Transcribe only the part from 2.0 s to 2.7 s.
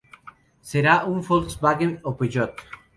o Peugeot.